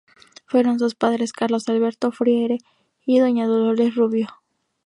Fueron 0.47 0.79
sus 0.79 0.95
padres 0.95 1.31
Carlos 1.31 1.69
Alberto 1.69 2.11
Freire 2.11 2.57
y 3.05 3.19
doña 3.19 3.45
Dolores 3.45 3.93
Rubio. 3.93 4.29